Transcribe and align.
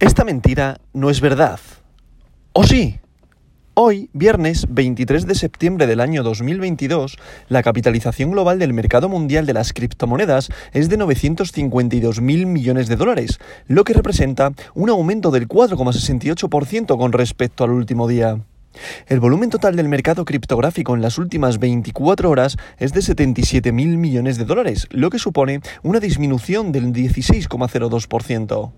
Esta 0.00 0.24
mentira 0.24 0.80
no 0.94 1.10
es 1.10 1.20
verdad. 1.20 1.60
¿O 2.54 2.64
sí? 2.64 3.00
Hoy, 3.74 4.08
viernes 4.14 4.66
23 4.70 5.26
de 5.26 5.34
septiembre 5.34 5.86
del 5.86 6.00
año 6.00 6.22
2022, 6.22 7.18
la 7.50 7.62
capitalización 7.62 8.30
global 8.30 8.58
del 8.58 8.72
mercado 8.72 9.10
mundial 9.10 9.44
de 9.44 9.52
las 9.52 9.74
criptomonedas 9.74 10.48
es 10.72 10.88
de 10.88 10.96
952 10.96 12.22
mil 12.22 12.46
millones 12.46 12.88
de 12.88 12.96
dólares, 12.96 13.40
lo 13.66 13.84
que 13.84 13.92
representa 13.92 14.52
un 14.74 14.88
aumento 14.88 15.30
del 15.30 15.46
4,68% 15.46 16.96
con 16.96 17.12
respecto 17.12 17.64
al 17.64 17.72
último 17.72 18.08
día. 18.08 18.40
El 19.06 19.20
volumen 19.20 19.50
total 19.50 19.76
del 19.76 19.90
mercado 19.90 20.24
criptográfico 20.24 20.94
en 20.94 21.02
las 21.02 21.18
últimas 21.18 21.58
24 21.58 22.30
horas 22.30 22.56
es 22.78 22.94
de 22.94 23.02
77 23.02 23.70
mil 23.70 23.98
millones 23.98 24.38
de 24.38 24.46
dólares, 24.46 24.88
lo 24.92 25.10
que 25.10 25.18
supone 25.18 25.60
una 25.82 26.00
disminución 26.00 26.72
del 26.72 26.90
16,02%. 26.90 28.72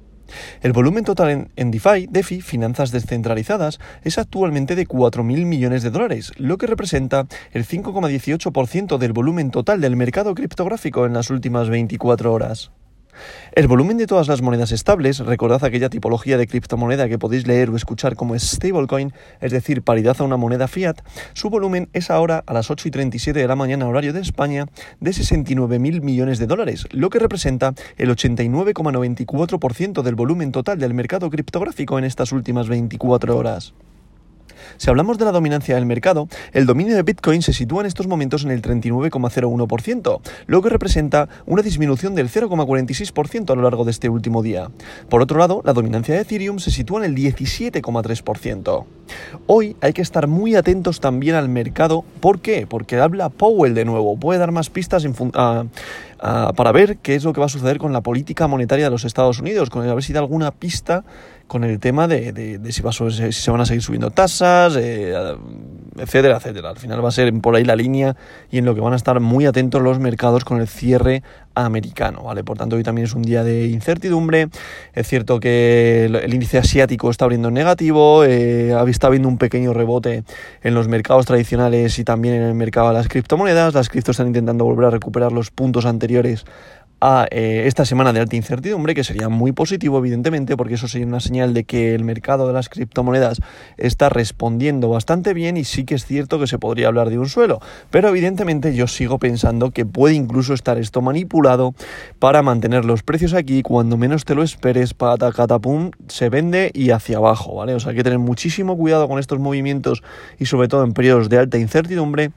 El 0.61 0.73
volumen 0.73 1.05
total 1.05 1.49
en, 1.57 1.71
DeFi, 1.71 2.09
DeFi, 2.11 2.41
finanzas 2.41 2.91
descentralizadas, 2.91 3.81
es 4.03 4.19
actualmente 4.19 4.75
de 4.75 4.87
4.000 4.87 5.47
millones 5.47 5.83
de 5.83 5.91
dólares, 5.91 6.33
lo 6.37 6.59
que 6.59 6.67
representa 6.67 7.27
el 7.53 7.67
5,18% 7.67 8.99
del 8.99 9.13
volumen 9.13 9.51
total 9.51 9.81
del 9.81 9.97
mercado 9.97 10.35
criptográfico 10.35 11.07
en 11.07 11.15
las 11.15 11.31
últimas 11.31 11.69
24 11.69 12.33
horas. 12.33 12.73
El 13.53 13.67
volumen 13.69 13.99
de 13.99 14.07
todas 14.07 14.29
las 14.29 14.43
monedas 14.43 14.73
estables, 14.73 15.19
recordad 15.19 15.65
aquella 15.65 15.91
tipología 15.91 16.39
de 16.39 16.47
criptomoneda 16.47 17.09
que 17.09 17.19
podéis 17.19 17.47
leer 17.47 17.71
o 17.71 17.77
escuchar 17.77 18.17
como 18.17 18.39
stablecoin, 18.39 19.13
es 19.41 19.53
decir, 19.53 19.83
paridad 19.83 20.17
a 20.19 20.25
una 20.25 20.37
moneda 20.37 20.69
fiat, 20.69 21.01
su 21.35 21.51
volumen 21.51 21.89
es 21.93 22.11
ahora 22.11 22.43
a 22.47 22.53
las 22.53 22.71
8 22.71 22.89
y 22.89 22.91
37 22.91 23.39
de 23.39 23.49
la 23.49 23.57
mañana 23.57 23.87
horario 23.87 24.13
de 24.13 24.21
España 24.21 24.67
de 25.01 25.11
69.000 25.11 26.01
millones 26.01 26.39
de 26.39 26.47
dólares, 26.47 26.87
lo 26.91 27.11
que 27.11 27.19
representa 27.19 27.75
el 27.99 28.11
89,94% 28.11 30.03
del 30.03 30.15
volumen 30.15 30.53
total 30.53 30.79
del 30.79 30.95
mercado 30.95 31.29
criptográfico 31.31 31.99
en 31.99 32.05
estas 32.05 32.33
últimas 32.33 32.69
24 32.69 33.37
horas. 33.37 33.75
Si 34.77 34.91
hablamos 34.91 35.19
de 35.19 35.25
la 35.25 35.33
dominancia 35.33 35.75
del 35.75 35.87
mercado, 35.87 36.29
el 36.53 36.67
dominio 36.67 36.95
de 36.95 37.03
Bitcoin 37.03 37.43
se 37.43 37.53
sitúa 37.53 37.81
en 37.81 37.87
estos 37.87 38.07
momentos 38.07 38.45
en 38.45 38.51
el 38.51 38.63
39,01%, 38.63 40.21
lo 40.47 40.63
que 40.63 40.69
representa 40.69 41.29
una 41.47 41.63
disminución 41.63 42.15
del 42.15 42.29
0,46% 42.29 43.51
a 43.51 43.55
lo 43.55 43.63
largo 43.63 43.85
de 43.85 43.91
este 43.91 44.09
último 44.09 44.43
día. 44.43 44.71
Por 45.09 45.23
otro 45.23 45.39
lado, 45.39 45.63
la 45.65 45.73
dominancia 45.73 46.15
de 46.15 46.21
Ethereum 46.23 46.59
se 46.59 46.71
sitúa 46.71 47.05
en 47.05 47.11
el 47.11 47.17
17,3%. 47.17 48.85
Hoy 49.47 49.77
hay 49.81 49.93
que 49.93 50.03
estar 50.03 50.27
muy 50.27 50.55
atentos 50.55 51.01
también 51.01 51.35
al 51.35 51.49
mercado. 51.49 52.05
¿Por 52.21 52.41
qué? 52.41 52.67
Porque 52.67 52.99
habla 52.99 53.29
Powell 53.29 53.75
de 53.75 53.85
nuevo. 53.85 54.17
Puede 54.17 54.39
dar 54.39 54.53
más 54.53 54.71
pistas 54.71 55.05
para 56.23 56.71
ver 56.71 56.99
qué 56.99 57.17
es 57.17 57.25
lo 57.25 57.33
que 57.33 57.41
va 57.41 57.47
a 57.47 57.49
suceder 57.49 57.79
con 57.79 57.93
la 57.93 58.01
política 58.01 58.47
monetaria 58.47 58.85
de 58.85 58.91
los 58.91 59.05
Estados 59.05 59.41
Unidos, 59.41 59.71
con 59.71 59.89
a 59.89 59.95
ver 59.95 60.05
si 60.05 60.13
da 60.13 60.21
alguna 60.21 60.53
pista 60.53 61.05
con 61.53 61.65
el 61.65 61.81
tema 61.81 62.09
de, 62.09 62.59
si, 62.71 62.83
si, 63.11 63.33
se 63.33 63.51
van 63.51 63.61
a 63.61 63.67
seguir 63.67 63.83
subiendo 63.83 64.11
tasas, 64.11 64.75
eh, 64.77 65.13
etcétera, 65.99 66.39
etcétera. 66.39 66.71
Al 66.71 66.79
final 66.79 67.05
va 67.05 67.09
a 67.09 67.13
ser 67.13 67.31
por 67.41 67.57
ahí 67.57 67.65
la 67.65 67.77
línea 67.77 68.17
y 68.51 68.57
en 68.57 68.65
lo 68.65 68.75
que 68.75 68.81
van 68.81 68.95
a 68.95 68.97
estar 68.97 69.21
muy 69.21 69.45
atentos 69.45 69.83
los 69.83 69.99
mercados 69.99 70.47
con 70.47 70.61
el 70.61 70.69
cierre 70.69 71.23
americano, 71.55 72.23
¿vale? 72.23 72.43
Por 72.45 72.57
tanto, 72.57 72.77
hoy 72.77 72.83
también 72.83 73.07
es 73.07 73.15
un 73.15 73.21
día 73.21 73.45
de 73.45 73.67
incertidumbre. 73.67 74.49
Es 74.95 75.07
cierto 75.07 75.41
que 75.41 76.07
el, 76.07 76.33
índice 76.33 76.57
asiático 76.57 77.11
está 77.11 77.27
abriendo 77.27 77.49
en 77.49 77.55
negativo, 77.55 78.25
eh, 78.25 78.75
está 78.89 79.09
habiendo 79.09 79.29
un 79.29 79.37
pequeño 79.37 79.75
rebote 79.75 80.25
en 80.63 80.75
los 80.75 80.89
mercados 80.89 81.27
tradicionales 81.27 81.99
y 81.99 82.05
también 82.05 82.37
en 82.37 82.43
el 82.45 82.55
mercado 82.55 82.89
de 82.89 82.95
las 82.95 83.09
criptomonedas. 83.09 83.75
Las 83.75 83.91
criptos 83.91 84.15
están 84.15 84.29
intentando 84.29 84.65
volver 84.65 84.87
a 84.87 84.91
recuperar 84.91 85.33
los 85.33 85.51
puntos 85.51 85.85
anteriores 85.85 86.12
a 87.05 87.27
eh, 87.33 87.65
esta 87.67 87.85
semana 87.85 88.13
de 88.13 88.21
alta 88.21 88.37
incertidumbre, 88.37 88.95
que 88.95 89.03
sería 89.03 89.29
muy 89.29 89.51
positivo, 89.51 89.99
evidentemente, 89.99 90.57
porque 90.57 90.75
eso 90.75 90.87
sería 90.87 91.09
una 91.09 91.19
señal 91.19 91.53
de 91.53 91.65
que 91.65 91.97
el 91.97 92.05
mercado 92.05 92.47
de 92.47 92.53
las 92.53 92.69
criptomonedas 92.69 93.41
está 93.77 94.09
respondiendo 94.09 94.89
bastante 94.89 95.35
bien 95.35 95.57
y 95.57 95.65
sí 95.65 95.85
que 95.85 95.97
es 95.97 96.07
cierto 96.07 96.39
que 96.39 96.47
se 96.47 96.61
podría 96.61 96.87
hablar 96.87 97.11
de 97.11 97.19
un 97.19 97.29
suelo. 97.29 97.59
Pero 97.91 98.09
evidentemente 98.09 98.73
yo 98.77 98.87
sigo 98.87 99.19
pensando 99.19 99.73
que 99.73 99.85
puede 99.85 100.15
incluso 100.15 100.55
estar 100.55 100.79
esto 100.79 101.03
manipulado 101.03 101.75
para 102.21 102.41
mantener 102.43 102.85
los 102.85 103.03
precios 103.03 103.35
aquí, 103.35 103.63
cuando 103.63 103.97
menos 103.97 104.25
te 104.25 104.37
lo 104.37 104.45
esperes, 104.45 104.95
pata 104.95 105.33
catapum, 105.33 105.91
se 106.07 106.29
vende 106.29 106.71
y 106.73 106.91
hacia 106.91 107.17
abajo, 107.17 107.57
¿vale? 107.57 107.75
O 107.75 107.81
sea, 107.81 107.91
hay 107.91 107.97
que 107.97 108.05
tener 108.05 108.21
muchísimo 108.21 108.77
cuidado 108.77 109.09
con 109.09 109.19
estos 109.19 109.41
movimientos 109.41 110.05
y 110.39 110.47
sobre 110.47 110.69
todo 110.69 110.85
en 110.85 110.93
periodos 110.93 111.29
de 111.29 111.39
alta 111.39 111.59
incertidumbre 111.59 112.31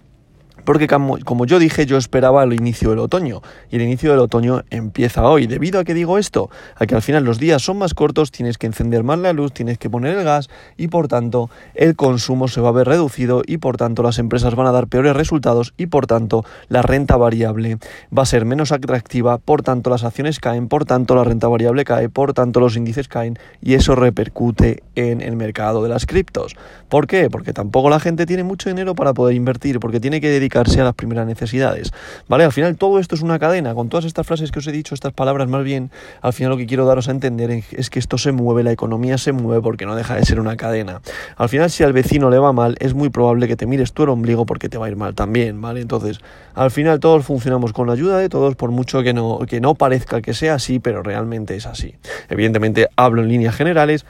porque 0.65 0.87
como, 0.87 1.45
yo 1.45 1.59
dije, 1.59 1.85
yo 1.85 1.97
esperaba 1.97 2.43
el 2.43 2.53
inicio 2.53 2.89
del 2.89 2.99
otoño, 2.99 3.41
y 3.69 3.77
el 3.77 3.83
inicio 3.83 4.11
del 4.11 4.19
otoño 4.19 4.63
empieza 4.69 5.27
hoy. 5.27 5.47
¿Debido 5.47 5.79
a 5.79 5.83
que 5.83 5.93
digo 5.93 6.17
esto? 6.17 6.49
A 6.75 6.85
que 6.85 6.95
al 6.95 7.01
final 7.01 7.23
los 7.23 7.39
días 7.39 7.61
son 7.61 7.77
más 7.77 7.93
cortos, 7.93 8.31
tienes 8.31 8.57
que 8.57 8.67
encender 8.67 9.03
más 9.03 9.19
la 9.19 9.33
luz, 9.33 9.53
tienes 9.53 9.77
que 9.77 9.89
poner 9.89 10.17
el 10.17 10.23
gas, 10.23 10.49
y 10.77 10.87
por 10.87 11.07
tanto 11.07 11.49
el 11.75 11.95
consumo 11.95 12.47
se 12.47 12.61
va 12.61 12.69
a 12.69 12.73
ver 12.73 12.87
reducido, 12.87 13.43
y 13.45 13.57
por 13.57 13.77
tanto 13.77 14.03
las 14.03 14.19
empresas 14.19 14.55
van 14.55 14.67
a 14.67 14.71
dar 14.71 14.87
peores 14.87 15.15
resultados, 15.15 15.73
y 15.77 15.85
por 15.87 16.07
tanto 16.07 16.43
la 16.67 16.81
renta 16.81 17.15
variable 17.17 17.77
va 18.15 18.23
a 18.23 18.25
ser 18.25 18.45
menos 18.45 18.71
atractiva, 18.71 19.37
por 19.37 19.61
tanto 19.61 19.89
las 19.89 20.03
acciones 20.03 20.39
caen, 20.39 20.67
por 20.67 20.85
tanto 20.85 21.15
la 21.15 21.23
renta 21.23 21.47
variable 21.47 21.85
cae, 21.85 22.09
por 22.09 22.33
tanto 22.33 22.59
los 22.59 22.75
índices 22.75 23.07
caen, 23.07 23.37
y 23.61 23.75
eso 23.75 23.95
repercute 23.95 24.83
en 24.95 25.21
el 25.21 25.35
mercado 25.35 25.83
de 25.83 25.89
las 25.89 26.05
criptos. 26.05 26.55
¿Por 26.89 27.07
qué? 27.07 27.29
Porque 27.29 27.53
tampoco 27.53 27.89
la 27.89 27.99
gente 27.99 28.25
tiene 28.25 28.43
mucho 28.43 28.69
dinero 28.69 28.95
para 28.95 29.13
poder 29.13 29.35
invertir, 29.35 29.79
porque 29.79 29.99
tiene 29.99 30.21
que 30.21 30.29
dedicar 30.29 30.54
a 30.55 30.83
las 30.83 30.95
primeras 30.95 31.27
necesidades. 31.27 31.91
¿Vale? 32.27 32.43
Al 32.45 32.51
final 32.51 32.77
todo 32.77 32.99
esto 32.99 33.15
es 33.15 33.21
una 33.21 33.39
cadena. 33.39 33.73
Con 33.73 33.89
todas 33.89 34.05
estas 34.05 34.25
frases 34.25 34.51
que 34.51 34.59
os 34.59 34.67
he 34.67 34.71
dicho, 34.71 34.95
estas 34.95 35.13
palabras 35.13 35.49
más 35.49 35.63
bien, 35.63 35.91
al 36.21 36.33
final 36.33 36.51
lo 36.51 36.57
que 36.57 36.65
quiero 36.65 36.85
daros 36.85 37.07
a 37.07 37.11
entender 37.11 37.63
es 37.71 37.89
que 37.89 37.99
esto 37.99 38.17
se 38.17 38.31
mueve, 38.31 38.63
la 38.63 38.71
economía 38.71 39.17
se 39.17 39.31
mueve 39.31 39.61
porque 39.61 39.85
no 39.85 39.95
deja 39.95 40.15
de 40.15 40.25
ser 40.25 40.39
una 40.39 40.55
cadena. 40.55 41.01
Al 41.35 41.49
final, 41.49 41.69
si 41.69 41.83
al 41.83 41.93
vecino 41.93 42.29
le 42.29 42.39
va 42.39 42.53
mal, 42.53 42.75
es 42.79 42.93
muy 42.93 43.09
probable 43.09 43.47
que 43.47 43.55
te 43.55 43.65
mires 43.65 43.93
tú 43.93 44.03
el 44.03 44.09
ombligo 44.09 44.45
porque 44.45 44.69
te 44.69 44.77
va 44.77 44.85
a 44.85 44.89
ir 44.89 44.95
mal 44.95 45.13
también, 45.13 45.59
¿vale? 45.61 45.81
Entonces, 45.81 46.19
al 46.53 46.71
final 46.71 46.99
todos 46.99 47.25
funcionamos 47.25 47.73
con 47.73 47.87
la 47.87 47.93
ayuda 47.93 48.17
de 48.17 48.29
todos, 48.29 48.55
por 48.55 48.71
mucho 48.71 49.03
que 49.03 49.13
no, 49.13 49.39
que 49.47 49.59
no 49.59 49.75
parezca 49.75 50.21
que 50.21 50.33
sea 50.33 50.55
así, 50.55 50.79
pero 50.79 51.03
realmente 51.03 51.55
es 51.55 51.65
así. 51.65 51.95
Evidentemente 52.29 52.87
hablo 52.95 53.21
en 53.21 53.29
líneas 53.29 53.55
generales 53.55 54.05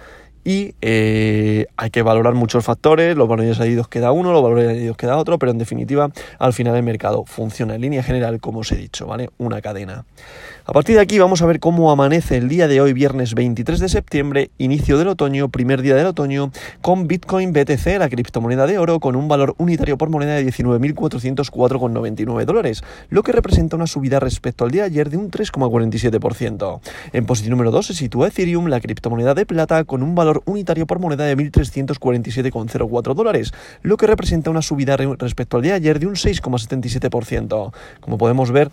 y 0.45 0.75
eh, 0.81 1.65
hay 1.75 1.89
que 1.89 2.03
valorar 2.03 2.35
muchos 2.35 2.63
factores, 2.63 3.17
los 3.17 3.27
valores 3.27 3.59
añadidos 3.59 3.87
queda 3.87 4.11
uno, 4.11 4.31
los 4.31 4.43
valores 4.43 4.69
añadidos 4.69 4.95
queda 4.95 5.17
otro, 5.17 5.39
pero 5.39 5.51
en 5.51 5.57
definitiva 5.57 6.11
al 6.37 6.53
final 6.53 6.75
el 6.75 6.83
mercado 6.83 7.25
funciona 7.25 7.73
en 7.75 7.81
línea 7.81 8.03
general 8.03 8.39
como 8.39 8.59
os 8.59 8.71
he 8.71 8.75
dicho, 8.75 9.07
¿vale? 9.07 9.31
Una 9.39 9.59
cadena. 9.59 10.05
A 10.67 10.73
partir 10.73 10.95
de 10.95 11.01
aquí 11.01 11.19
vamos 11.19 11.43
a 11.43 11.45
ver 11.45 11.59
cómo 11.59 11.91
amanece 11.91 12.37
el 12.37 12.47
día 12.47 12.67
de 12.67 12.81
hoy, 12.81 12.93
viernes 12.93 13.35
23 13.35 13.79
de 13.79 13.89
septiembre, 13.89 14.49
inicio 14.57 14.97
del 14.97 15.09
otoño, 15.09 15.49
primer 15.49 15.83
día 15.83 15.93
del 15.95 16.07
otoño, 16.07 16.51
con 16.81 17.07
Bitcoin 17.07 17.53
BTC, 17.53 17.99
la 17.99 18.09
criptomoneda 18.09 18.65
de 18.65 18.79
oro, 18.79 18.99
con 18.99 19.15
un 19.15 19.27
valor 19.27 19.53
unitario 19.57 19.95
por 19.97 20.09
moneda 20.09 20.33
de 20.33 20.43
19.404,99 20.45 22.45
dólares, 22.45 22.83
lo 23.09 23.21
que 23.21 23.31
representa 23.31 23.75
una 23.75 23.85
subida 23.85 24.19
respecto 24.19 24.65
al 24.65 24.71
día 24.71 24.81
de 24.83 24.87
ayer 24.87 25.11
de 25.11 25.17
un 25.17 25.29
3,47%. 25.29 26.79
En 27.13 27.25
posición 27.27 27.51
número 27.51 27.69
2 27.69 27.85
se 27.85 27.93
sitúa 27.93 28.29
Ethereum, 28.29 28.65
la 28.67 28.79
criptomoneda 28.79 29.35
de 29.35 29.45
plata, 29.45 29.83
con 29.83 30.01
un 30.01 30.15
valor 30.15 30.34
unitario 30.45 30.85
por 30.85 30.99
moneda 30.99 31.25
de 31.25 31.37
1.347,04 31.37 33.13
dólares, 33.13 33.53
lo 33.81 33.97
que 33.97 34.07
representa 34.07 34.49
una 34.49 34.61
subida 34.61 34.97
respecto 34.97 35.57
al 35.57 35.63
día 35.63 35.73
de 35.73 35.77
ayer 35.77 35.99
de 35.99 36.07
un 36.07 36.15
6,77%. 36.15 37.73
Como 38.01 38.17
podemos 38.17 38.51
ver, 38.51 38.69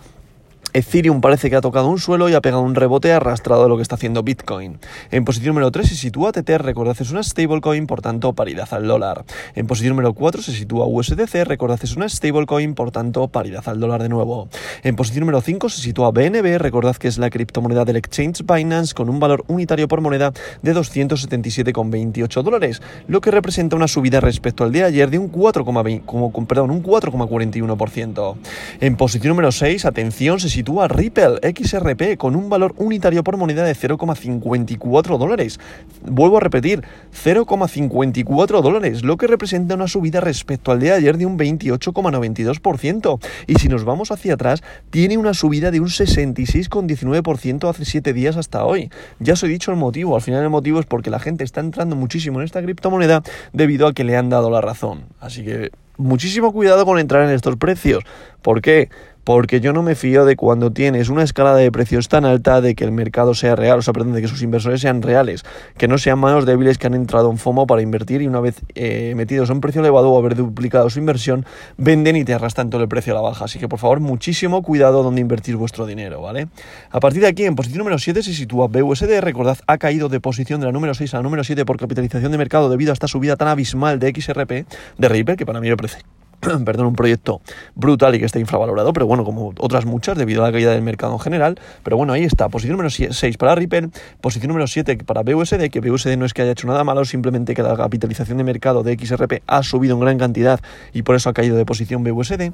Ethereum 0.75 1.21
parece 1.21 1.51
que 1.51 1.57
ha 1.57 1.61
tocado 1.61 1.89
un 1.89 1.99
suelo 1.99 2.31
y 2.31 2.35
ha 2.35 2.41
pegado 2.41 2.63
un 2.63 2.75
rebote 2.75 3.13
arrastrado 3.13 3.65
de 3.65 3.69
lo 3.69 3.77
que 3.77 3.83
está 3.83 3.97
haciendo 3.97 4.23
Bitcoin. 4.23 4.79
En 5.11 5.25
posición 5.27 5.49
número 5.49 5.71
3 5.71 5.87
se 5.87 5.97
sitúa 5.97 6.33
Tether, 6.33 6.63
recordad 6.63 6.97
es 6.99 7.11
una 7.11 7.23
stablecoin, 7.23 7.87
por 7.87 8.01
tanto 8.01 8.33
paridad 8.33 8.69
al 8.73 8.87
dólar. 8.87 9.25
En 9.55 9.67
posición 9.67 9.91
número 9.91 10.15
4 10.15 10.41
se 10.41 10.53
sitúa 10.53 10.87
USDC, 10.87 11.45
recordad 11.45 11.79
es 11.83 11.95
una 11.95 12.09
stablecoin, 12.09 12.75
por 12.75 12.91
tanto 12.91 13.29
paridad 13.29 13.63
al 13.67 13.81
dólar 13.81 14.03
de 14.03 14.09
nuevo. 14.09 14.49
En 14.83 14.97
posición 14.97 15.21
número 15.21 15.43
5 15.43 15.69
se 15.69 15.83
sitúa 15.83 16.11
BNB, 16.11 16.57
recordad 16.57 16.97
que 16.97 17.09
es 17.09 17.19
la 17.19 17.29
criptomoneda 17.29 17.85
del 17.85 17.97
exchange 17.97 18.43
Binance 18.43 18.95
con 18.95 19.11
un 19.11 19.21
valor 19.21 19.45
unitario 19.49 19.89
por 19.89 20.01
moneda 20.01 20.33
de 20.63 20.75
277,28 20.75 22.43
dólares, 22.43 22.81
lo 23.09 23.21
que 23.21 23.31
representa 23.31 23.77
una 23.77 23.89
subida 23.89 24.21
respecto 24.21 24.65
al 24.65 24.73
día 24.73 24.85
de 24.85 24.89
ayer 24.89 25.11
de 25.11 25.19
un 25.19 25.31
4,20, 25.31 26.47
perdón, 26.47 26.71
un 26.71 26.83
4,41%. 26.83 28.37
En 28.81 28.97
posición 28.97 29.29
número 29.29 29.53
6, 29.53 29.85
atención, 29.85 30.41
se 30.41 30.49
sitúa 30.49 30.62
sitúa 30.63 30.87
Ripple 30.87 31.41
XRP 31.43 32.17
con 32.17 32.37
un 32.37 32.49
valor 32.49 32.73
unitario 32.77 33.25
por 33.25 33.37
moneda 33.37 33.65
de 33.65 33.75
0,54 33.75 35.19
dólares. 35.19 35.59
Vuelvo 36.05 36.37
a 36.37 36.41
repetir, 36.41 36.85
0,54 37.13 38.63
dólares, 38.63 39.03
lo 39.03 39.17
que 39.17 39.27
representa 39.27 39.75
una 39.75 39.89
subida 39.89 40.21
respecto 40.21 40.71
al 40.71 40.79
día 40.79 40.93
de 40.93 40.99
ayer 40.99 41.19
de 41.19 41.27
un 41.27 41.37
28,92%. 41.37 43.19
Y 43.49 43.57
si 43.57 43.69
nos 43.69 43.85
vamos 43.85 44.13
hacia 44.13 44.35
atrás, 44.35 44.63
tiene 44.91 45.19
una 45.19 45.35
subida 45.35 45.73
de 45.73 45.81
un 45.81 45.89
66,19% 45.89 47.69
hace 47.69 47.85
7 47.85 48.13
días 48.13 48.37
hasta 48.37 48.65
hoy. 48.65 48.89
Ya 49.19 49.33
os 49.33 49.43
he 49.43 49.49
dicho 49.49 49.73
el 49.73 49.79
motivo, 49.79 50.15
al 50.15 50.23
final 50.23 50.45
el 50.45 50.51
motivo 50.51 50.79
es 50.79 50.87
porque 50.87 51.11
la 51.11 51.19
gente 51.19 51.43
está 51.43 51.61
entrando 51.61 51.97
muchísimo 51.97 52.39
en 52.39 52.45
esta 52.45 52.63
criptomoneda 52.63 53.25
debido 53.53 53.89
a 53.89 53.95
que 53.95 54.05
le 54.05 54.17
han 54.17 54.31
dado 54.31 54.49
la 54.49 54.61
razón. 54.61 55.07
Así 55.19 55.45
que 55.45 55.73
muchísimo 55.97 56.53
cuidado 56.53 56.85
con 56.85 56.99
entrar 56.99 57.25
en 57.25 57.35
estos 57.35 57.57
precios. 57.57 58.05
¿Por 58.43 58.61
qué? 58.61 58.91
Porque 59.25 59.61
yo 59.61 59.73
no 59.73 59.83
me 59.83 59.95
fío 59.95 60.25
de 60.25 60.37
cuando 60.37 60.73
tienes 60.73 61.09
una 61.09 61.23
escala 61.23 61.55
de 61.55 61.71
precios 61.71 62.09
tan 62.09 62.25
alta 62.25 62.61
de 62.61 62.75
que 62.75 62.85
el 62.85 62.93
mercado 62.93 63.35
sea 63.35 63.57
real, 63.57 63.79
o 63.79 63.83
sea, 63.83 63.93
perdón, 63.93 64.13
de 64.13 64.23
que 64.23 64.29
sus 64.29 64.43
inversores 64.43 64.81
sean 64.81 65.03
reales, 65.03 65.45
que 65.77 65.89
no 65.89 65.99
sean 65.99 66.19
manos 66.19 66.47
débiles 66.47 66.79
que 66.79 66.87
han 66.87 66.95
entrado 66.95 67.31
en 67.31 67.39
FOMO 67.39 67.67
para 67.67 67.83
invertir 67.83 68.23
y 68.23 68.27
una 68.27 68.41
vez 68.41 68.61
eh, 68.75 69.15
metidos 69.17 69.51
a 69.51 69.53
un 69.53 69.61
precio 69.61 69.81
elevado 69.81 70.11
o 70.11 70.19
haber 70.19 70.35
duplicado 70.35 70.91
su 70.91 70.99
inversión, 70.99 71.47
venden 71.77 72.17
y 72.17 72.25
te 72.25 72.35
arrastran 72.35 72.71
todo 72.71 72.83
el 72.83 72.89
precio 72.89 73.13
a 73.13 73.17
la 73.17 73.23
baja. 73.23 73.45
Así 73.45 73.59
que 73.59 73.69
por 73.69 73.79
favor, 73.79 74.01
muchísimo 74.01 74.63
cuidado 74.63 75.03
donde 75.03 75.21
invertir 75.21 75.57
vuestro 75.57 75.87
dinero, 75.87 76.21
¿vale? 76.21 76.49
A 76.91 77.01
partir 77.01 77.23
de 77.23 77.29
aquí, 77.29 77.45
en 77.45 77.55
posición 77.55 77.79
número 77.79 77.99
7 77.99 78.23
se 78.23 78.35
sitúa 78.35 78.67
BUSD, 78.67 79.21
recordad, 79.21 79.59
ha 79.67 79.79
caído 79.79 80.09
de 80.09 80.21
posición 80.21 80.61
de 80.61 80.67
la 80.67 80.73
número 80.73 80.95
6 80.95 81.15
a 81.15 81.17
la 81.19 81.23
número 81.23 81.45
7 81.45 81.65
por 81.65 81.77
capitalización 81.77 82.33
de 82.33 82.39
mercado 82.39 82.69
debido 82.69 82.93
a 82.93 82.95
esta 82.95 83.09
subida 83.09 83.37
tan 83.37 83.49
abismal 83.49 83.99
de 83.99 84.13
XRP 84.15 84.67
de 84.99 85.09
Ripple, 85.09 85.37
que 85.37 85.47
para 85.47 85.61
mí 85.61 85.69
me 85.69 85.77
parece 85.77 85.99
perdón, 86.65 86.87
un 86.87 86.97
proyecto 86.97 87.41
brutal 87.75 88.15
y 88.15 88.19
que 88.19 88.25
está 88.25 88.39
infravalorado, 88.39 88.93
pero 88.93 89.07
bueno, 89.07 89.25
como 89.25 89.55
otras 89.59 89.87
muchas 89.87 90.19
debido 90.19 90.43
a 90.43 90.47
la 90.49 90.53
caída 90.53 90.73
del 90.73 90.83
mercado 90.83 91.13
en 91.13 91.21
general. 91.21 91.61
Pero 91.85 91.97
bueno, 91.97 92.13
ahí 92.13 92.25
está, 92.25 92.49
posición 92.49 92.77
número 92.77 92.91
6 92.91 93.37
para 93.37 93.55
Ripple, 93.55 93.91
posición 94.21 94.49
número 94.49 94.67
7 94.67 94.99
para 95.05 95.23
BUSD, 95.23 95.71
que 95.71 95.81
BUSD 95.81 96.17
no 96.17 96.25
es 96.25 96.35
que 96.35 96.43
haya 96.43 96.53
hecho 96.53 96.67
nada 96.67 96.85
malo, 96.85 97.05
simplemente 97.05 97.55
que 97.55 97.63
la 97.63 97.77
capitalización 97.77 98.39
de 98.39 98.45
mercado 98.45 98.83
de 98.83 98.99
XRP 98.99 99.43
ha 99.47 99.63
subido 99.63 99.95
en 99.95 100.01
gran 100.01 100.19
cantidad 100.19 100.61
y 100.93 101.03
por 101.03 101.15
eso 101.15 101.29
ha 101.31 101.33
caído 101.33 101.57
de 101.57 101.65
posición 101.65 102.03
BUSD. 102.03 102.53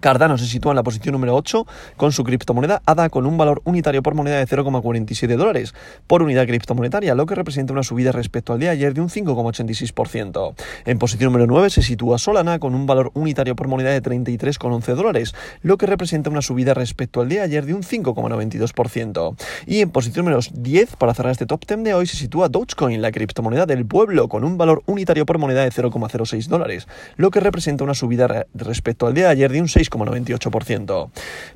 Cardano 0.00 0.38
se 0.38 0.46
sitúa 0.46 0.72
en 0.72 0.76
la 0.76 0.82
posición 0.82 1.12
número 1.12 1.34
8 1.34 1.66
con 1.96 2.12
su 2.12 2.24
criptomoneda 2.24 2.82
ADA 2.86 3.08
con 3.08 3.26
un 3.26 3.36
valor 3.38 3.62
unitario 3.64 4.02
por 4.02 4.14
moneda 4.14 4.38
de 4.38 4.46
0,47 4.46 5.36
dólares 5.36 5.74
por 6.06 6.22
unidad 6.22 6.46
criptomonetaria, 6.46 7.14
lo 7.14 7.26
que 7.26 7.34
representa 7.34 7.72
una 7.72 7.82
subida 7.82 8.12
respecto 8.12 8.52
al 8.52 8.60
día 8.60 8.70
de 8.70 8.76
ayer 8.76 8.94
de 8.94 9.00
un 9.00 9.08
5,86%. 9.08 10.54
En 10.84 10.98
posición 10.98 11.32
número 11.32 11.46
9 11.46 11.70
se 11.70 11.82
sitúa 11.82 12.18
Solana 12.18 12.58
con 12.58 12.74
un 12.74 12.86
valor 12.86 13.10
unitario 13.14 13.56
por 13.56 13.68
moneda 13.68 13.90
de 13.90 14.02
33,11 14.02 14.94
dólares, 14.94 15.34
lo 15.62 15.78
que 15.78 15.86
representa 15.86 16.30
una 16.30 16.42
subida 16.42 16.74
respecto 16.74 17.20
al 17.20 17.28
día 17.28 17.40
de 17.40 17.46
ayer 17.46 17.66
de 17.66 17.74
un 17.74 17.82
5,92%. 17.82 19.36
Y 19.66 19.80
en 19.80 19.90
posición 19.90 20.24
número 20.24 20.40
10, 20.52 20.96
para 20.96 21.14
cerrar 21.14 21.32
este 21.32 21.46
top 21.46 21.64
10 21.66 21.84
de 21.84 21.94
hoy, 21.94 22.06
se 22.06 22.16
sitúa 22.16 22.48
Dogecoin, 22.48 23.00
la 23.02 23.12
criptomoneda 23.12 23.66
del 23.66 23.86
pueblo, 23.86 24.28
con 24.28 24.44
un 24.44 24.58
valor 24.58 24.82
unitario 24.86 25.26
por 25.26 25.38
moneda 25.38 25.62
de 25.62 25.70
0,06 25.70 26.46
dólares, 26.48 26.86
lo 27.16 27.30
que 27.30 27.40
representa 27.40 27.84
una 27.84 27.94
subida 27.94 28.46
respecto 28.54 29.06
al 29.06 29.14
día 29.14 29.26
de 29.26 29.30
ayer 29.30 29.52
de 29.52 29.60
un 29.60 29.68
6, 29.68 29.85
6,98%. 29.90 31.10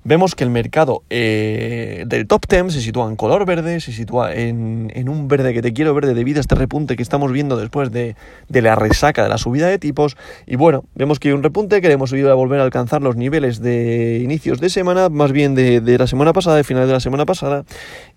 Vemos 0.04 0.34
que 0.34 0.44
el 0.44 0.50
mercado 0.50 1.02
eh, 1.10 2.04
del 2.06 2.26
top 2.26 2.46
10 2.48 2.72
se 2.72 2.80
sitúa 2.80 3.08
en 3.08 3.16
color 3.16 3.46
verde, 3.46 3.80
se 3.80 3.92
sitúa 3.92 4.34
en, 4.34 5.08
un 5.08 5.28
verde 5.28 5.52
que 5.52 5.62
te 5.62 5.72
quiero 5.72 5.94
verde 5.94 6.14
debido 6.14 6.38
a 6.38 6.40
este 6.40 6.54
repunte 6.54 6.96
que 6.96 7.02
estamos 7.02 7.32
viendo 7.32 7.56
después 7.56 7.90
de, 7.90 8.16
la 8.48 8.74
resaca 8.74 9.22
de 9.22 9.28
la 9.28 9.38
subida 9.38 9.68
de 9.68 9.78
tipos. 9.78 10.16
Y 10.46 10.56
bueno, 10.56 10.84
vemos 10.94 11.18
que 11.18 11.28
hay 11.28 11.34
un 11.34 11.42
repunte, 11.42 11.80
queremos 11.80 12.12
ir 12.12 12.26
a 12.26 12.34
volver 12.34 12.60
a 12.60 12.64
alcanzar 12.64 13.02
los 13.02 13.16
niveles 13.16 13.60
de 13.60 14.20
inicios 14.22 14.60
de 14.60 14.70
semana, 14.70 15.08
más 15.08 15.32
bien 15.32 15.54
de, 15.54 15.98
la 15.98 16.06
semana 16.06 16.32
pasada, 16.32 16.56
de 16.56 16.64
finales 16.64 16.88
de 16.88 16.94
la 16.94 17.00
semana 17.00 17.26
pasada. 17.26 17.64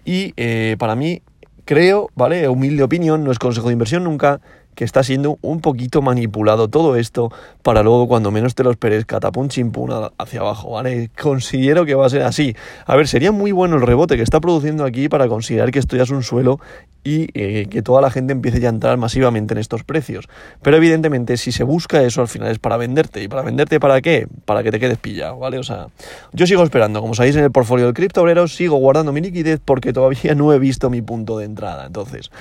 Y 0.06 0.34
eh, 0.38 0.76
para 0.80 0.96
mí, 0.96 1.22
creo, 1.66 2.10
¿vale? 2.16 2.48
Humilde 2.48 2.84
opinión, 2.84 3.24
no 3.24 3.32
es 3.32 3.40
consejo 3.40 3.68
de 3.68 3.74
inversión 3.74 4.04
nunca 4.04 4.42
que 4.76 4.84
está 4.84 5.04
siendo 5.04 5.38
un 5.42 5.62
poquito 5.62 6.02
manipulado 6.02 6.68
todo 6.68 6.96
esto 6.96 7.32
para 7.62 7.84
luego 7.84 8.08
cuando 8.08 8.32
menos 8.32 8.56
te 8.56 8.64
lo 8.64 8.72
esperes 8.72 9.06
catapum 9.06 9.48
chimpuna 9.48 10.12
hacia 10.18 10.42
abajo, 10.42 10.72
¿vale? 10.72 11.10
Considero 11.20 11.86
que 11.86 11.96
va 11.96 12.06
a 12.06 12.10
ser 12.10 12.24
así. 12.24 12.56
A 12.86 12.96
ver, 12.96 13.08
sería 13.08 13.32
muy 13.32 13.52
bueno 13.52 13.76
el 13.76 13.82
rebote 13.82 14.18
que 14.18 14.24
está 14.24 14.40
produciendo 14.40 14.86
aquí 14.86 15.10
para 15.10 15.28
considerar 15.28 15.72
que 15.72 15.80
esto 15.80 15.96
ya 15.96 16.04
es 16.04 16.10
un 16.10 16.24
suelo 16.24 16.60
y 17.04 17.28
eh, 17.34 17.68
que 17.70 17.82
toda 17.82 18.02
la 18.02 18.10
gente 18.10 18.32
empiece 18.32 18.60
ya 18.60 18.70
a 18.70 18.72
entrar 18.72 18.98
masivamente 18.98 19.54
en 19.54 19.60
estos 19.60 19.84
precios. 19.84 20.28
Pero 20.62 20.78
evidentemente 20.78 21.38
si 21.38 21.52
se 21.52 21.64
busca 21.64 22.02
eso 22.02 22.22
al 22.22 22.28
final 22.28 22.50
es 22.50 22.60
para 22.60 22.78
venderte. 22.78 23.22
¿Y 23.22 23.28
para 23.28 23.42
venderte 23.42 23.80
para 23.80 24.02
qué? 24.02 24.28
Para 24.46 24.64
que 24.64 24.72
te 24.72 24.80
quedes 24.80 24.98
pillado, 24.98 25.38
¿vale? 25.38 25.58
O 25.58 25.64
sea, 25.64 25.88
yo 26.32 26.48
sigo 26.48 26.64
esperando. 26.64 27.02
Como 27.02 27.14
sabéis 27.14 27.36
en 27.36 27.44
el 27.44 27.52
portfolio 27.52 27.86
del 27.86 27.94
cripto 27.94 28.22
obrero, 28.22 28.48
sigo 28.48 28.78
guardando 28.78 29.12
mi 29.12 29.22
liquidez 29.22 29.60
porque 29.64 29.94
todavía 29.94 30.36
no 30.36 30.54
he 30.54 30.60
visto 30.60 30.90
mi 30.90 31.02
punto 31.02 31.38
de 31.38 31.46
entrada. 31.46 31.86
Entonces 31.86 32.32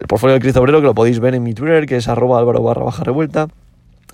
el 0.00 0.06
portfolio 0.06 0.34
del 0.34 0.42
Cristo 0.42 0.60
Obrero, 0.60 0.80
que 0.80 0.86
lo 0.86 0.94
podéis 0.94 1.20
ver 1.20 1.34
en 1.34 1.42
mi 1.42 1.54
Twitter, 1.54 1.86
que 1.86 1.96
es 1.96 2.08
arroba 2.08 2.38
álvaro 2.38 2.62
barra 2.62 2.84
baja 2.84 3.04
revuelta 3.04 3.48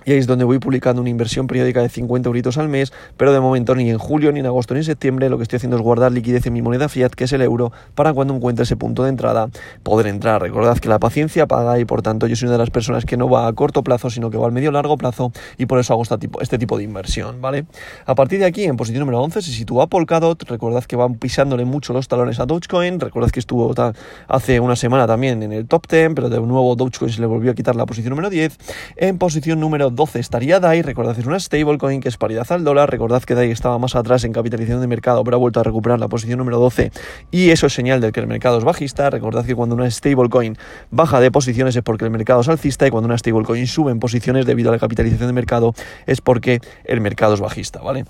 y 0.05 0.11
ahí 0.11 0.17
es 0.19 0.27
donde 0.27 0.45
voy 0.45 0.59
publicando 0.59 1.01
una 1.01 1.09
inversión 1.09 1.47
periódica 1.47 1.81
de 1.81 1.89
50 1.89 2.29
euritos 2.29 2.57
al 2.57 2.69
mes, 2.69 2.93
pero 3.17 3.33
de 3.33 3.39
momento 3.39 3.75
ni 3.75 3.89
en 3.89 3.97
julio, 3.97 4.31
ni 4.31 4.39
en 4.39 4.45
agosto, 4.45 4.73
ni 4.73 4.81
en 4.81 4.83
septiembre 4.83 5.29
lo 5.29 5.37
que 5.37 5.43
estoy 5.43 5.57
haciendo 5.57 5.77
es 5.77 5.83
guardar 5.83 6.11
liquidez 6.11 6.45
en 6.45 6.53
mi 6.53 6.61
moneda 6.61 6.87
fiat, 6.89 7.09
que 7.09 7.23
es 7.23 7.33
el 7.33 7.41
euro, 7.41 7.71
para 7.95 8.13
cuando 8.13 8.35
encuentre 8.35 8.63
ese 8.63 8.75
punto 8.75 9.03
de 9.03 9.09
entrada 9.09 9.49
poder 9.83 10.07
entrar. 10.07 10.41
Recordad 10.41 10.77
que 10.77 10.89
la 10.89 10.99
paciencia 10.99 11.47
paga 11.47 11.79
y 11.79 11.85
por 11.85 12.01
tanto 12.01 12.27
yo 12.27 12.35
soy 12.35 12.47
una 12.47 12.53
de 12.53 12.59
las 12.59 12.69
personas 12.69 13.05
que 13.05 13.17
no 13.17 13.29
va 13.29 13.47
a 13.47 13.53
corto 13.53 13.83
plazo, 13.83 14.09
sino 14.09 14.29
que 14.29 14.37
va 14.37 14.45
al 14.45 14.51
medio 14.51 14.71
largo 14.71 14.97
plazo 14.97 15.31
y 15.57 15.65
por 15.65 15.79
eso 15.79 15.93
hago 15.93 16.03
este 16.03 16.57
tipo, 16.57 16.77
de 16.77 16.83
inversión, 16.83 17.41
¿vale? 17.41 17.65
A 18.05 18.15
partir 18.15 18.39
de 18.39 18.45
aquí, 18.45 18.65
en 18.65 18.77
posición 18.77 18.99
número 18.99 19.21
11, 19.21 19.41
se 19.41 19.51
sitúa 19.51 19.87
Polkadot, 19.87 20.43
recordad 20.43 20.83
que 20.83 20.95
van 20.95 21.15
pisándole 21.15 21.65
mucho 21.65 21.93
los 21.93 22.07
talones 22.07 22.39
a 22.39 22.45
Dogecoin, 22.45 22.99
recordad 22.99 23.29
que 23.31 23.39
estuvo 23.39 23.73
hace 24.27 24.59
una 24.59 24.75
semana 24.75 25.07
también 25.07 25.41
en 25.41 25.51
el 25.51 25.67
top 25.67 25.87
10, 25.87 26.11
pero 26.15 26.29
de 26.29 26.39
nuevo 26.39 26.75
Dogecoin 26.75 27.11
se 27.11 27.21
le 27.21 27.27
volvió 27.27 27.51
a 27.51 27.55
quitar 27.55 27.75
la 27.75 27.85
posición 27.85 28.11
número 28.11 28.29
10. 28.29 28.57
En 28.97 29.17
posición 29.17 29.59
número 29.59 29.89
12 29.95 30.19
estaría 30.19 30.59
DAI, 30.59 30.81
recordad 30.81 31.17
es 31.17 31.25
una 31.25 31.39
stablecoin 31.39 32.01
que 32.01 32.09
es 32.09 32.17
paridad 32.17 32.45
al 32.51 32.63
dólar, 32.63 32.91
recordad 32.91 33.23
que 33.23 33.33
DAI 33.33 33.51
estaba 33.51 33.79
más 33.79 33.95
atrás 33.95 34.23
en 34.23 34.33
capitalización 34.33 34.81
de 34.81 34.87
mercado, 34.87 35.23
pero 35.23 35.37
ha 35.37 35.39
vuelto 35.39 35.59
a 35.59 35.63
recuperar 35.63 35.99
la 35.99 36.07
posición 36.07 36.37
número 36.39 36.59
12 36.59 36.91
y 37.31 37.49
eso 37.49 37.67
es 37.67 37.73
señal 37.73 38.01
de 38.01 38.11
que 38.11 38.19
el 38.19 38.27
mercado 38.27 38.57
es 38.57 38.63
bajista, 38.63 39.09
recordad 39.09 39.45
que 39.45 39.55
cuando 39.55 39.75
una 39.75 39.89
stablecoin 39.89 40.57
baja 40.91 41.19
de 41.19 41.31
posiciones 41.31 41.75
es 41.75 41.83
porque 41.83 42.05
el 42.05 42.11
mercado 42.11 42.41
es 42.41 42.49
alcista 42.49 42.85
y 42.85 42.91
cuando 42.91 43.07
una 43.07 43.17
stablecoin 43.17 43.67
sube 43.67 43.91
en 43.91 43.99
posiciones 43.99 44.45
debido 44.45 44.69
a 44.69 44.73
la 44.73 44.79
capitalización 44.79 45.27
de 45.27 45.33
mercado 45.33 45.73
es 46.05 46.21
porque 46.21 46.61
el 46.83 47.01
mercado 47.01 47.33
es 47.33 47.39
bajista, 47.39 47.79
¿vale? 47.81 48.05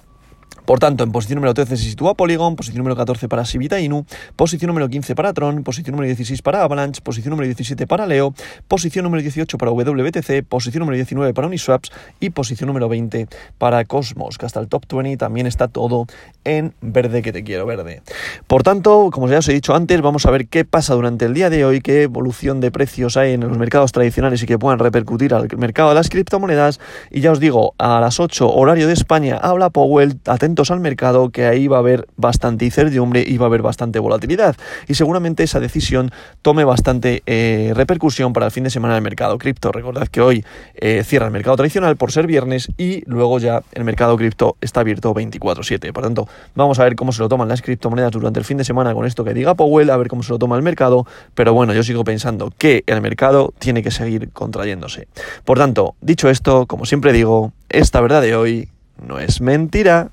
Por 0.66 0.80
tanto, 0.80 1.04
en 1.04 1.12
posición 1.12 1.38
número 1.38 1.54
13 1.54 1.78
se 1.78 1.84
sitúa 1.84 2.16
Polygon, 2.16 2.56
posición 2.56 2.80
número 2.80 2.96
14 2.96 3.28
para 3.28 3.46
Sivita 3.46 3.80
Inu, 3.80 4.06
posición 4.36 4.70
número 4.70 4.90
15 4.90 5.14
para 5.14 5.32
Tron, 5.32 5.64
posición 5.64 5.92
número 5.92 6.08
16 6.08 6.42
para 6.42 6.64
Avalanche, 6.64 7.02
posición 7.02 7.32
número 7.32 7.46
17 7.46 7.86
para 7.86 8.08
Leo, 8.08 8.34
posición 8.68 9.04
número 9.04 9.22
18 9.22 9.60
para 9.60 9.72
WBTC, 9.72 10.44
posición 10.48 10.80
número 10.80 10.96
19 10.96 11.36
para 11.36 11.48
Uniswaps 11.48 11.92
y 12.20 12.32
posición 12.32 12.68
número 12.68 12.90
20 12.90 13.28
para 13.60 13.86
Cosmos, 13.86 14.40
que 14.40 14.48
hasta 14.48 14.60
el 14.60 14.68
top 14.68 14.86
20 14.92 15.18
también 15.18 15.46
está 15.46 15.68
todo 15.68 16.08
en 16.46 16.74
verde 16.82 17.22
que 17.22 17.34
te 17.34 17.44
quiero 17.44 17.66
verde. 17.66 18.02
Por 18.48 18.64
tanto, 18.64 19.10
como 19.12 19.28
ya 19.28 19.40
os 19.40 19.50
he 19.50 19.54
dicho 19.54 19.76
antes, 19.76 20.02
vamos 20.02 20.26
a 20.26 20.32
ver 20.32 20.48
qué 20.48 20.66
pasa 20.66 20.94
durante 20.94 21.26
el 21.26 21.34
día 21.34 21.50
de 21.50 21.66
hoy, 21.66 21.82
qué 21.82 22.04
evolución 22.04 22.62
de 22.62 22.72
precios 22.72 23.18
hay 23.18 23.34
en 23.34 23.42
los 23.42 23.58
mercados 23.58 23.92
tradicionales 23.92 24.42
y 24.44 24.46
que 24.46 24.58
puedan 24.58 24.80
repercutir 24.80 25.34
al 25.34 25.48
mercado 25.58 25.90
de 25.90 25.96
las 25.96 26.10
criptomonedas. 26.10 26.80
Y 27.12 27.22
ya 27.22 27.32
os 27.32 27.40
digo, 27.40 27.74
a 27.78 28.00
las 28.00 28.20
8 28.20 28.50
horario 28.50 28.88
de 28.88 28.94
España 28.94 29.38
habla 29.38 29.70
Powell, 29.70 30.20
atento 30.26 30.64
al 30.70 30.80
mercado 30.80 31.30
que 31.30 31.46
ahí 31.46 31.68
va 31.68 31.78
a 31.78 31.80
haber 31.80 32.08
bastante 32.16 32.66
incertidumbre 32.66 33.24
y 33.26 33.38
va 33.38 33.46
a 33.46 33.48
haber 33.48 33.62
bastante 33.62 34.00
volatilidad. 34.00 34.56
Y 34.88 34.96
seguramente 34.96 35.44
esa 35.44 35.60
decisión 35.60 36.12
tome 36.42 36.64
bastante 36.64 37.24
eh, 37.26 37.74
repercusión 37.76 38.34
para 38.34 38.46
el 38.46 38.52
fin 38.52 38.64
de 38.64 38.70
semana 38.70 38.94
del 38.94 39.04
mercado 39.04 39.38
cripto. 39.38 39.72
Recordad 39.72 40.08
que 40.08 40.22
hoy 40.22 40.46
eh, 40.75 41.04
cierra 41.04 41.25
el 41.25 41.32
mercado 41.32 41.58
tradicional 41.58 41.98
por 41.98 42.12
ser 42.12 42.28
viernes 42.28 42.70
y 42.78 43.04
luego 43.06 43.40
ya 43.40 43.64
el 43.74 43.84
mercado 43.84 44.16
cripto 44.18 44.56
está 44.62 44.82
abierto 44.82 45.14
24/7. 45.14 45.92
Por 45.92 46.04
tanto, 46.04 46.28
vamos 46.56 46.80
a 46.80 46.84
ver 46.84 46.96
cómo 46.96 47.12
se 47.12 47.22
lo 47.22 47.30
toman 47.30 47.48
las 47.48 47.62
criptomonedas 47.62 48.12
durante 48.12 48.39
el 48.39 48.46
fin 48.46 48.58
de 48.58 48.63
semana 48.63 48.94
con 48.94 49.06
esto 49.06 49.24
que 49.24 49.34
diga 49.34 49.56
Powell, 49.56 49.89
a 49.89 49.98
ver 49.98 50.08
cómo 50.08 50.24
se 50.24 50.32
lo 50.32 50.39
toma 50.39 50.56
el 50.56 50.63
mercado. 50.63 51.06
Pero 51.34 51.54
bueno, 51.54 51.74
yo 51.74 51.84
sigo 51.84 52.04
pensando 52.04 52.51
que 52.58 52.84
el 52.88 53.01
mercado 53.01 53.54
tiene 53.60 53.84
que 53.84 53.92
seguir 53.92 54.30
contrayéndose. 54.32 55.08
Por 55.44 55.58
tanto, 55.58 55.96
dicho 56.01 56.30
esto, 56.30 56.65
como 56.65 56.86
siempre 56.86 57.13
digo, 57.13 57.51
esta 57.70 58.01
verdad 58.01 58.22
de 58.22 58.36
hoy 58.36 58.70
no 59.06 59.20
es 59.20 59.42
mentira. 59.42 60.10